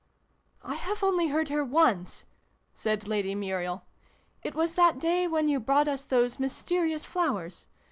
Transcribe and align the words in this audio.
"I 0.63 0.73
have 0.77 1.03
only 1.03 1.27
heard 1.27 1.49
her 1.49 1.63
once" 1.63 2.25
said 2.73 3.07
Lady 3.07 3.35
Muriel." 3.35 3.83
It 4.43 4.55
was 4.55 4.73
that 4.73 4.97
day 4.97 5.27
when 5.27 5.47
you 5.47 5.59
brought 5.59 5.87
us 5.87 6.05
those 6.05 6.39
mysterious 6.39 7.05
flowers. 7.05 7.67